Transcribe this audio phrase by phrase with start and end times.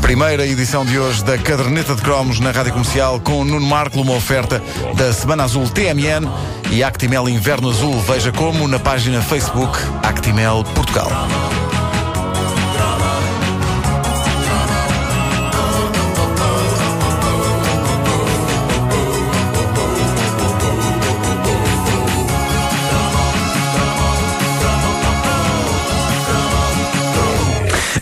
[0.00, 4.14] Primeira edição de hoje da Caderneta de Cromos na Rádio Comercial com Nuno Marco, uma
[4.14, 4.62] oferta
[4.96, 6.28] da Semana Azul TMN
[6.70, 8.00] e Actimel Inverno Azul.
[8.02, 11.10] Veja como na página Facebook Actimel Portugal.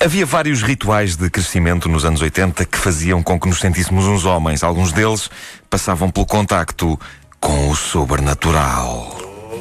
[0.06, 4.24] Havia vários rituais de crescimento nos anos 80 que faziam com que nos sentíssemos uns
[4.24, 4.62] homens.
[4.62, 5.28] Alguns deles
[5.68, 6.96] passavam pelo contacto
[7.40, 9.18] com o sobrenatural.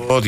[0.08, 0.22] Oh.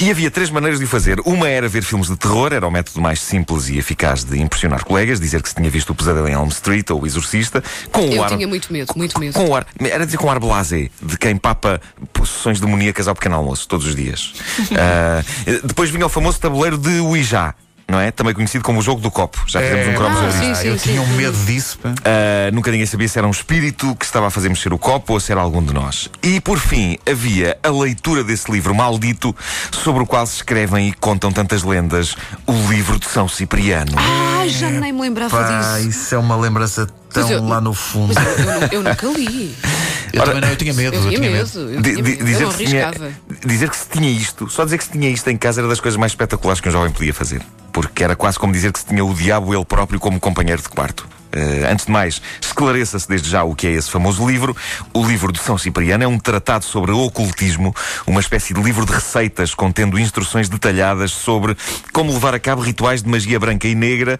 [0.00, 1.18] E havia três maneiras de o fazer.
[1.24, 4.84] Uma era ver filmes de terror, era o método mais simples e eficaz de impressionar
[4.84, 7.60] colegas, dizer que se tinha visto o Pesadelo em Elm Street ou o Exorcista,
[7.90, 8.30] com o Eu ar...
[8.30, 9.34] tinha muito medo, muito medo.
[9.34, 11.80] Com o ar, era dizer com o ar blasé, de quem papa
[12.12, 14.32] possessões demoníacas ao pequeno almoço, todos os dias.
[14.78, 15.24] Ah,
[15.64, 17.54] depois vinha o famoso tabuleiro de Ouija,
[17.88, 18.10] não é?
[18.10, 19.42] Também conhecido como o jogo do copo.
[19.46, 20.60] Já fizemos um cromos Ah, sobre sim, isso.
[20.62, 21.78] sim, eu sim, tinha um medo disso.
[21.78, 21.90] pá.
[21.90, 25.12] Uh, nunca ninguém sabia se era um espírito que estava a fazer mexer o copo
[25.12, 26.08] ou se era algum de nós.
[26.22, 29.34] E por fim, havia a leitura desse livro maldito
[29.72, 33.92] sobre o qual se escrevem e contam tantas lendas, o livro de São Cipriano.
[34.38, 35.88] Ai, já nem me lembrava Pá, disso.
[35.88, 38.12] isso é uma lembrança tão Mas eu- lá no fundo.
[38.14, 39.54] Mas eu, eu, nu- eu nunca li.
[40.16, 40.96] Eu também não, eu tinha medo.
[40.96, 41.58] Eu tinha medo.
[41.58, 42.08] Eu, tinha di- medo.
[42.20, 43.12] eu dizer, não que se tinha, arriscava.
[43.44, 45.80] dizer que se tinha isto, só dizer que se tinha isto em casa era das
[45.80, 47.42] coisas mais espetaculares que um jovem podia fazer.
[47.72, 50.68] Porque era quase como dizer que se tinha o diabo ele próprio como companheiro de
[50.68, 51.06] quarto.
[51.32, 54.56] Eh, antes de mais, esclareça-se desde já o que é esse famoso livro.
[54.94, 57.74] O livro de São Cipriano é um tratado sobre ocultismo,
[58.06, 61.54] uma espécie de livro de receitas contendo instruções detalhadas sobre
[61.92, 64.18] como levar a cabo rituais de magia branca e negra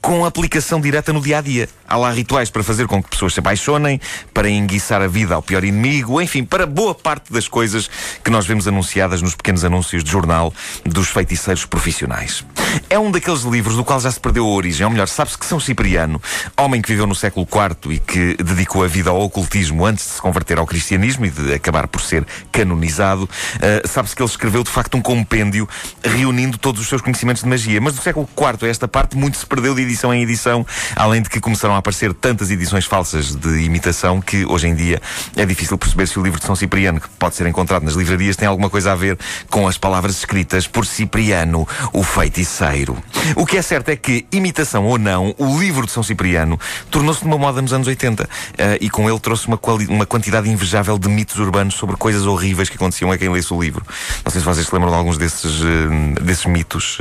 [0.00, 1.68] com aplicação direta no dia a dia.
[1.88, 4.00] Há lá rituais para fazer com que pessoas se apaixonem,
[4.34, 7.88] para enguiçar a vida ao pior inimigo, enfim, para boa parte das coisas
[8.22, 10.52] que nós vemos anunciadas nos pequenos anúncios de jornal
[10.84, 12.44] dos feiticeiros profissionais.
[12.90, 15.46] É um daqueles livros do qual já se perdeu a origem, ou melhor, sabe-se que
[15.46, 16.20] São Cipriano,
[16.56, 20.10] homem que viveu no século IV e que dedicou a vida ao ocultismo antes de
[20.12, 23.28] se converter ao cristianismo e de acabar por ser canonizado,
[23.60, 25.68] eh, sabe-se que ele escreveu de facto um compêndio
[26.04, 27.80] reunindo todos os seus conhecimentos de magia.
[27.80, 31.22] Mas do século IV a esta parte muito se perdeu de edição em edição, além
[31.22, 35.00] de que começaram a aparecer tantas edições falsas de imitação que hoje em dia
[35.36, 38.36] é difícil perceber se o livro de São Cipriano, que pode ser encontrado nas livrarias,
[38.36, 39.18] tem alguma coisa a ver
[39.50, 42.96] com as palavras escritas por Cipriano, o feiticeiro.
[43.36, 46.58] O que é certo é que, imitação ou não, o livro de São Cipriano
[46.90, 50.48] tornou-se de uma moda nos anos 80 eh, e com ele trouxe uma, uma quantidade
[50.48, 53.84] invejável de mitos urbanos sobre coisas horríveis que aconteciam a quem lesse o livro.
[54.24, 56.98] Não sei se vocês se lembram de alguns desses, eh, desses mitos.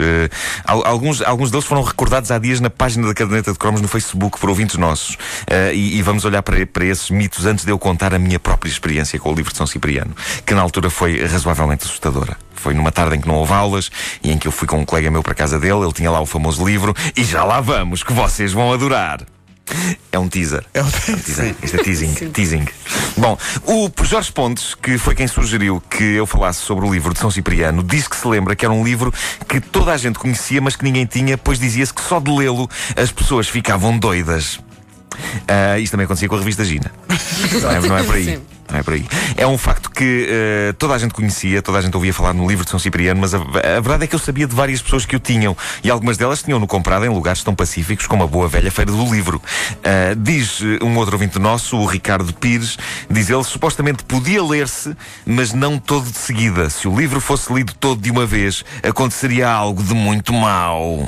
[0.66, 3.88] Al- alguns, alguns deles foram recordados há dias na página da Caderneta de Cromos no
[3.88, 5.18] Facebook por ouvintes nossos.
[5.48, 8.40] Eh, e, e vamos olhar para, para esses mitos antes de eu contar a minha
[8.40, 12.38] própria experiência com o livro de São Cipriano, que na altura foi razoavelmente assustadora.
[12.54, 13.90] Foi numa tarde em que não houve aulas
[14.24, 16.12] e em que eu fui com um colega meu para a casa dele, ele tinha
[16.12, 19.37] lá o famoso livro e já lá vamos, que vocês vão adorar.
[20.12, 20.64] É um teaser.
[20.74, 21.56] É um teaser.
[21.62, 22.14] Isto é teasing.
[22.32, 22.66] teasing.
[23.18, 27.20] Bom, o Jorge Pontes, que foi quem sugeriu que eu falasse sobre o livro de
[27.20, 29.14] São Cipriano, diz que se lembra que era um livro
[29.48, 32.70] que toda a gente conhecia, mas que ninguém tinha, pois dizia-se que só de lê-lo
[32.96, 34.60] as pessoas ficavam doidas.
[35.48, 36.92] Ah, isto também acontecia com a revista Gina.
[37.62, 38.26] Não é, não é por aí.
[38.26, 38.42] Sim.
[38.70, 39.06] Não é por aí.
[39.38, 42.46] É um facto que eh, toda a gente conhecia, toda a gente ouvia falar no
[42.46, 45.06] livro de São Cipriano, mas a, a verdade é que eu sabia de várias pessoas
[45.06, 48.48] que o tinham e algumas delas tinham-no comprado em lugares tão pacíficos como a boa
[48.48, 49.42] velha Feira do Livro.
[49.84, 52.78] Ah, diz eh, um outro ouvinte nosso, o Ricardo Pires,
[53.10, 54.96] diz ele, supostamente podia ler-se,
[55.26, 56.70] mas não todo de seguida.
[56.70, 61.08] Se o livro fosse lido todo de uma vez, aconteceria algo de muito mau.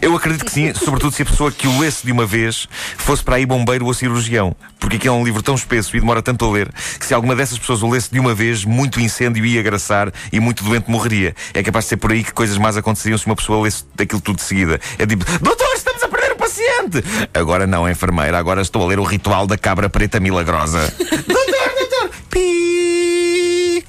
[0.00, 3.22] Eu acredito que sim, sobretudo se a pessoa que o lesse de uma vez fosse
[3.22, 4.54] para aí bombeiro ou cirurgião.
[4.78, 7.34] Porque aqui é um livro tão espesso e demora tanto a ler que se alguma
[7.34, 11.34] dessas pessoas o lesse de uma vez, muito incêndio ia agraçar e muito doente morreria.
[11.52, 14.20] É capaz de ser por aí que coisas más aconteceriam se uma pessoa lesse aquilo
[14.20, 14.80] tudo de seguida.
[14.98, 17.04] É tipo, doutor, estamos a perder o paciente!
[17.32, 20.92] Agora não, enfermeira, agora estou a ler o ritual da cabra preta milagrosa.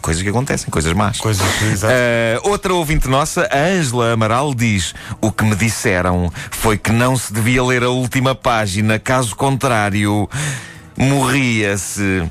[0.06, 1.18] Coisas que acontecem, coisas más.
[1.18, 1.92] Coisas exato.
[1.92, 7.18] Uh, outra ouvinte nossa, a Ângela Amaral, diz: O que me disseram foi que não
[7.18, 10.30] se devia ler a última página, caso contrário,
[10.96, 12.22] morria-se.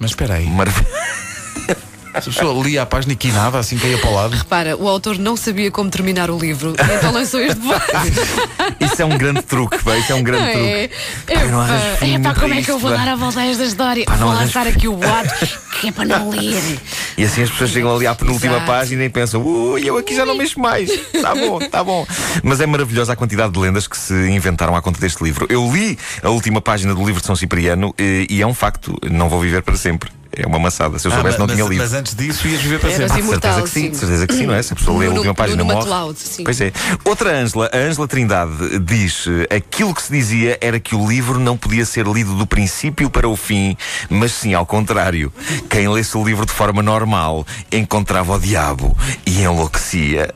[0.00, 0.46] Mas espera aí.
[0.48, 0.84] Maravilha.
[2.22, 4.34] Se a pessoa lia a página e quinava assim caía para o lado.
[4.34, 7.60] Repara, o autor não sabia como terminar o livro, então lançou este
[8.80, 10.94] Isso é um grande truque, pá, isso é um grande É, truque.
[11.26, 13.46] é, Pá, não pá, é pá, como é que eu vou dar a volta a
[13.46, 14.06] esta história?
[14.06, 15.46] Pá, não vou lançar aqui o boato
[15.78, 16.80] que é para não ler.
[17.16, 18.66] E assim as pessoas chegam ali à penúltima Exato.
[18.66, 20.90] página e pensam, ui, eu aqui já não mexo mais.
[21.22, 22.06] Tá bom, tá bom.
[22.42, 25.46] Mas é maravilhosa a quantidade de lendas que se inventaram à conta deste livro.
[25.48, 28.96] Eu li a última página do livro de São Cipriano eh, e é um facto,
[29.10, 30.10] não vou viver para sempre.
[30.38, 30.98] É uma maçada.
[30.98, 31.80] Se eu Ah, soubesse, mas, não tinha lido.
[31.82, 33.04] mas antes disso ias viver para sempre.
[33.06, 34.62] assim, certeza imortal, que sim, certeza que sim, não é?
[34.62, 35.88] Se a pessoa lê a última página Nuno morre.
[35.88, 36.44] MacLeod, sim.
[36.44, 36.72] Pois é.
[37.04, 39.24] Outra Ângela, a Ângela Trindade, diz:
[39.54, 43.26] aquilo que se dizia era que o livro não podia ser lido do princípio para
[43.28, 43.76] o fim,
[44.10, 45.32] mas sim ao contrário.
[45.70, 50.34] Quem lesse o livro de forma normal encontrava o diabo e enlouquecia.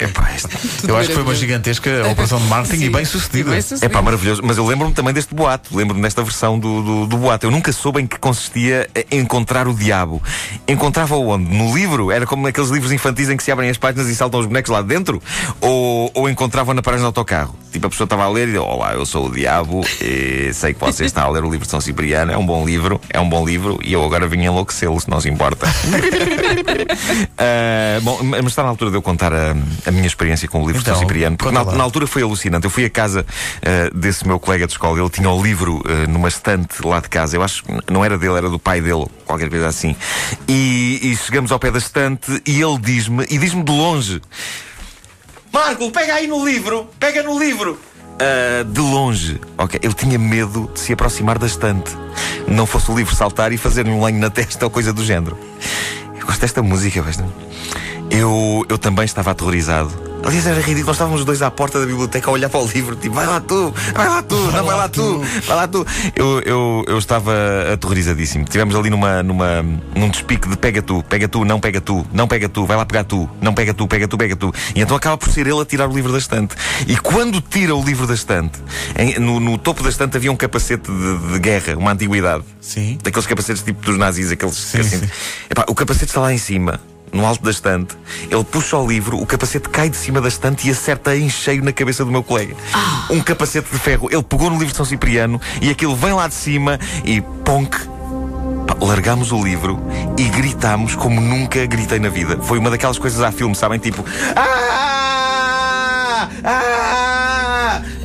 [0.00, 0.48] Epá, este...
[0.88, 3.50] Eu acho que foi uma gigantesca operação de marketing e Sim, bem sucedida.
[3.50, 3.86] bem sucedida.
[3.86, 4.42] É pá, maravilhoso.
[4.44, 5.76] Mas eu lembro-me também deste boato.
[5.76, 7.46] Lembro-me desta versão do, do, do boato.
[7.46, 10.22] Eu nunca soube em que consistia a encontrar o diabo.
[10.66, 11.54] Encontrava-o onde?
[11.54, 12.10] No livro?
[12.10, 14.70] Era como naqueles livros infantis em que se abrem as páginas e saltam os bonecos
[14.70, 15.22] lá dentro?
[15.60, 17.54] Ou, ou encontrava na paragem do autocarro?
[17.72, 20.80] Tipo, a pessoa estava a ler e Olá, eu sou o diabo e sei que
[20.80, 22.32] você está a ler o livro de São Cipriano.
[22.32, 25.20] É um bom livro, é um bom livro e eu agora vim enlouquecê-lo, se não
[25.20, 25.66] se importa.
[27.38, 29.54] Ah, bom, mas está na altura de eu contar a,
[29.90, 31.36] a minha experiência com o livro de Então, Cipriano.
[31.36, 32.64] Porque na, na altura foi alucinante.
[32.64, 33.26] Eu fui a casa
[33.60, 37.08] eh, desse meu colega de escola, ele tinha o livro eh, numa estante lá de
[37.08, 37.36] casa.
[37.36, 39.94] Eu acho que não era dele, era do pai dele, qualquer coisa assim.
[40.48, 44.20] E, e chegamos ao pé da estante e ele diz-me, e diz-me de longe:
[45.52, 47.78] Marco, pega aí no livro, pega no livro.
[48.20, 49.80] Ah, de longe, ok.
[49.82, 51.90] Ele tinha medo de se aproximar da estante.
[52.46, 55.38] Não fosse o livro saltar e fazer-lhe um lenho na testa ou coisa do género.
[56.18, 57.24] Eu gosto desta música, basta.
[58.10, 60.10] Eu, eu também estava aterrorizado.
[60.22, 60.86] Aliás, era ridículo.
[60.86, 63.26] Nós estávamos os dois à porta da biblioteca a olhar para o livro, tipo, vai
[63.26, 65.86] lá tu, vai lá tu, não vai lá tu, vai lá tu.
[66.14, 67.32] Eu, eu, eu estava
[67.72, 68.44] aterrorizadíssimo.
[68.44, 69.62] Estivemos ali numa, numa,
[69.96, 72.84] num despique de pega tu, pega tu, não pega tu, não pega tu, vai lá
[72.84, 74.52] pegar tu, não pega tu, pega tu, pega tu.
[74.74, 76.54] E então acaba por ser ele a tirar o livro da estante.
[76.86, 78.58] E quando tira o livro da estante,
[78.98, 82.44] em- no, no topo da estante havia um capacete de, de guerra, uma antiguidade.
[82.60, 82.98] Sim.
[83.02, 84.98] Daqueles capacetes tipo dos nazis, aqueles Sim, assim.
[85.00, 85.08] sim.
[85.48, 86.78] Epá, o capacete está lá em cima,
[87.12, 87.96] no alto da estante.
[88.30, 91.62] Ele puxa o livro, o capacete cai de cima da estante e acerta em cheio
[91.62, 92.54] na cabeça do meu colega.
[93.08, 94.08] Um capacete de ferro.
[94.10, 97.76] Ele pegou no livro de São Cipriano e aquilo vem lá de cima e ponk.
[98.66, 99.82] Pá, Largámos o livro
[100.18, 102.38] e gritámos como nunca gritei na vida.
[102.42, 103.78] Foi uma daquelas coisas à filme, sabem?
[103.78, 104.04] Tipo.
[104.36, 106.28] "Ah!
[106.44, 106.80] Ah!"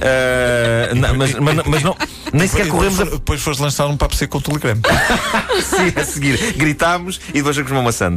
[0.01, 1.95] Ah, não, mas, mas, mas não,
[2.35, 4.79] nem sequer corremos a Depois foste lançar um papo seco com o Telegram.
[5.63, 6.53] Sim, a seguir.
[6.53, 8.15] Gritámos e depois jogamos uma maçã.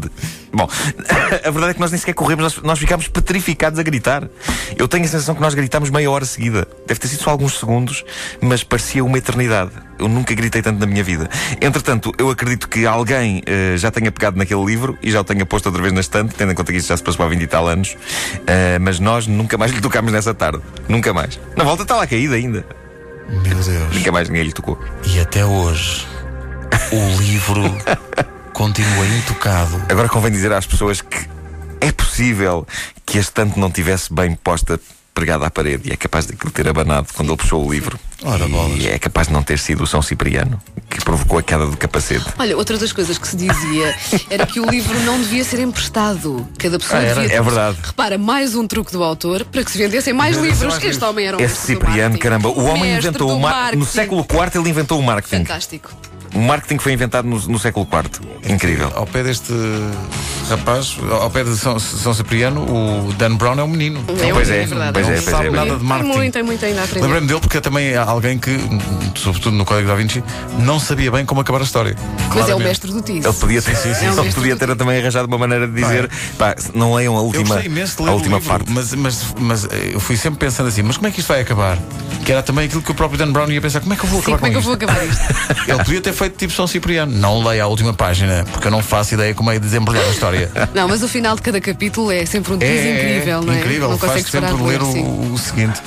[0.52, 0.68] Bom,
[1.44, 4.28] a verdade é que nós nem sequer corremos, nós, nós ficámos petrificados a gritar.
[4.76, 6.66] Eu tenho a sensação que nós gritámos meia hora seguida.
[6.86, 8.04] Deve ter sido só alguns segundos,
[8.40, 9.70] mas parecia uma eternidade.
[9.98, 11.28] Eu nunca gritei tanto na minha vida.
[11.60, 15.44] Entretanto, eu acredito que alguém eh, já tenha pegado naquele livro e já o tenha
[15.44, 17.42] posto outra vez na estante, tendo em conta que isto já se passou há 20
[17.42, 17.96] e tal anos.
[18.46, 20.60] Eh, mas nós nunca mais lhe tocámos nessa tarde.
[20.88, 21.38] Nunca mais.
[21.56, 22.64] Na volta está lá caída ainda.
[23.28, 23.94] Meu Deus.
[23.94, 24.78] Nunca mais ninguém lhe tocou.
[25.04, 26.06] E até hoje,
[26.92, 27.62] o livro
[28.52, 29.82] continua intocado.
[29.88, 31.28] Agora convém dizer às pessoas que
[31.80, 32.66] é possível
[33.04, 34.80] que a estante não tivesse bem posta
[35.18, 37.98] pregada à parede e é capaz de ter abanado quando ele puxou o livro.
[38.22, 38.78] Ora, bolas.
[38.80, 41.76] e é capaz de não ter sido o São Cipriano que provocou a queda do
[41.76, 42.24] capacete.
[42.38, 43.94] Olha, outra das coisas que se dizia
[44.30, 46.46] era que o livro não devia ser emprestado.
[46.56, 47.14] Cada pessoa Ah, era?
[47.14, 47.34] devia ter.
[47.36, 47.78] É verdade.
[47.82, 50.72] Repara, mais um truque do autor para que se vendessem mais livros.
[50.74, 53.52] mais este homem era um Esse Cipriano, caramba, o homem inventou o mar...
[53.54, 53.78] marketing.
[53.78, 55.44] No século IV ele inventou o marketing.
[55.44, 55.90] Fantástico.
[56.34, 58.52] O marketing foi inventado no, no século IV.
[58.52, 58.92] Incrível.
[58.94, 59.52] Ao pé deste
[60.48, 64.00] rapaz, ao pé de São, São Cipriano, o Dan Brown é um menino.
[64.08, 64.92] É, Pois um- é, verdade.
[64.92, 65.72] pois é, não pois sabe é, nada pois é.
[65.74, 66.16] de Tem marketing.
[66.16, 67.02] muito, tem muito ainda a aprender.
[67.02, 68.56] Lembrei-me dele porque é também alguém que,
[69.14, 70.22] sobretudo no Código da Vinci,
[70.60, 71.94] não sabia bem como acabar a história.
[72.34, 73.24] Mas é o mestre do Tiz.
[73.24, 73.88] Ele podia ter, sim.
[74.04, 76.08] É um ele podia ter também arranjado uma maneira de dizer
[76.38, 78.70] pá, não leiam a Eu última, imenso de ler a última livro, parte.
[78.70, 81.78] mas, mas, mas eu fui sempre pensando assim, mas como é que isto vai acabar?
[82.28, 84.10] Que era também aquilo que o próprio Dan Brown ia pensar, como é que eu
[84.10, 85.24] vou Sim, acabar como é que eu vou acabar isto?
[85.66, 87.10] Ele podia ter feito tipo São Cipriano.
[87.10, 90.10] Não leia a última página, porque eu não faço ideia como é de desembrulhar a
[90.10, 90.50] história.
[90.74, 93.60] Não, mas o final de cada capítulo é sempre um Tiz incrível, não é?
[93.60, 93.88] incrível.
[93.88, 95.80] Não Faz sempre ler ler, o, o seguinte.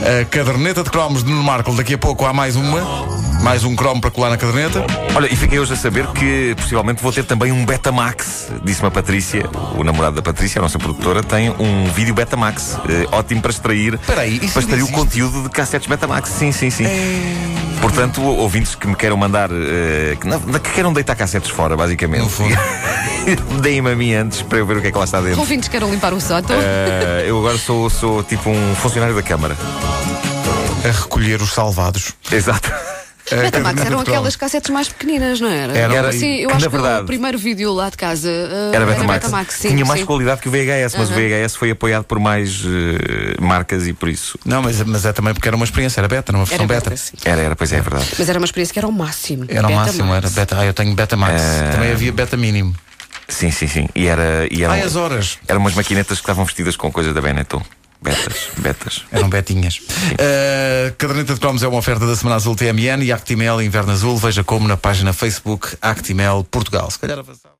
[0.00, 1.74] A caderneta de cromos de Nuno Marco.
[1.74, 2.80] Daqui a pouco há mais uma.
[3.42, 4.84] Mais um cromo para colar na caderneta.
[5.14, 8.48] Olha, e fiquei hoje a saber que possivelmente vou ter também um Betamax.
[8.62, 9.44] Disse-me a Patrícia,
[9.76, 12.76] o namorado da Patrícia, a nossa produtora, tem um vídeo Betamax.
[12.88, 14.92] eh, ótimo para extrair, Espera aí, isso para extrair o existe?
[14.94, 16.28] conteúdo de cassetes Betamax.
[16.30, 16.84] Sim, sim, sim.
[17.80, 22.22] Portanto, ouvintes que me queiram mandar, eh, que, não- que queiram deitar cassetes fora, basicamente.
[22.22, 22.54] No fundo.
[23.62, 25.40] Deem-me a mim antes para eu ver o que é que lá está dentro.
[25.40, 26.56] Ouvintes queiram limpar o sótão.
[26.60, 29.56] Eh, eu agora sou, sou tipo um funcionário da Câmara.
[30.84, 32.12] A recolher os salvados.
[32.30, 32.70] Exato.
[33.36, 35.76] Betamax eram de aquelas cassetes mais pequeninas, não era?
[35.76, 38.74] Era, Era, Sim, eu acho na que verdade, o primeiro vídeo lá de casa uh,
[38.74, 39.54] Era Betamax.
[39.54, 40.06] sim, Tinha mais sim.
[40.06, 41.20] qualidade que o VHS, mas o Aham.
[41.44, 44.38] VHS foi apoiado por mais eh, marcas e por isso.
[44.44, 46.74] Não, mas, mas é também porque era uma experiência, era beta, era uma versão Era
[46.74, 46.90] beta.
[46.90, 47.02] beta.
[47.24, 48.06] Era, era, pois é, é verdade.
[48.18, 49.44] Mas era uma experiência que era o máximo.
[49.48, 49.86] Era o Betamax.
[49.86, 50.58] máximo, era beta.
[50.58, 51.40] Ah, eu tenho Betamax.
[51.42, 52.74] Eh, Também havia beta mínimo.
[53.28, 53.88] Sim, sim, sim.
[53.94, 54.48] E era.
[54.50, 55.38] E eram, Ai, as horas.
[55.46, 57.62] eram umas maquinetas que estavam vestidas com coisas da Benetton.
[58.02, 59.04] Betas, betas.
[59.12, 59.78] Eram betinhas.
[59.78, 64.16] Uh, Caderneta de Cromos é uma oferta da Semana Azul TMN e Actimel Inverno Azul.
[64.16, 66.90] Veja como na página Facebook Actimel Portugal.
[66.90, 67.59] Se calhar avançava.